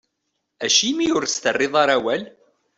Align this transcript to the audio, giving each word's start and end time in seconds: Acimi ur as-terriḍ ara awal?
Acimi 0.65 1.05
ur 1.15 1.23
as-terriḍ 1.25 1.73
ara 1.83 1.93
awal? 1.97 2.23